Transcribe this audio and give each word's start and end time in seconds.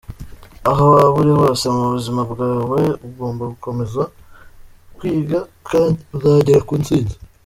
Aho 0.69 0.83
waba 0.93 1.15
uri 1.21 1.31
hose 1.39 1.65
mu 1.75 1.83
buzima 1.93 2.21
bwawe, 2.31 2.81
ugomba 3.07 3.43
gukomeza 3.53 4.01
kwiga 4.97 5.39
kandi 5.69 5.99
uzagera 6.15 6.61
ku 6.67 6.73
ntsinzi. 6.81 7.15